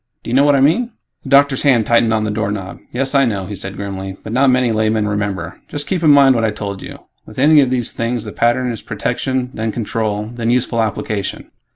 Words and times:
Do 0.23 0.31
you 0.31 0.33
know 0.33 0.43
what 0.45 0.55
I 0.55 0.61
mean?" 0.61 0.93
The 1.21 1.29
doctor's 1.29 1.61
hand 1.61 1.85
tightened 1.85 2.11
on 2.11 2.23
the 2.23 2.31
doorknob. 2.31 2.79
"Yes, 2.91 3.13
I 3.13 3.23
know," 3.23 3.45
he 3.45 3.53
said 3.53 3.75
grimly, 3.77 4.17
"but 4.23 4.33
not 4.33 4.49
many 4.49 4.71
laymen 4.71 5.07
remember. 5.07 5.61
Just 5.67 5.85
keep 5.85 6.01
in 6.01 6.09
mind 6.09 6.33
what 6.33 6.43
I 6.43 6.49
told 6.49 6.81
you. 6.81 7.01
With 7.27 7.37
any 7.37 7.61
of 7.61 7.69
these 7.69 7.91
things, 7.91 8.23
the 8.23 8.31
pattern 8.31 8.71
is 8.71 8.81
protection, 8.81 9.51
then 9.53 9.71
control, 9.71 10.31
then 10.33 10.49
useful 10.49 10.81
application." 10.81 11.51